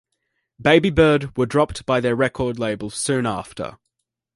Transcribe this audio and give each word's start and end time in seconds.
Babybird 0.59 1.37
were 1.37 1.45
dropped 1.45 1.85
by 1.85 1.99
their 1.99 2.15
record 2.15 2.57
label 2.57 2.89
soon 2.89 3.27
after. 3.27 3.77